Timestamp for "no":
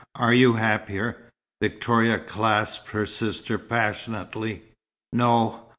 5.13-5.67